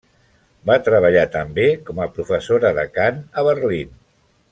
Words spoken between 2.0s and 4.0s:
a professora de cant a Berlín.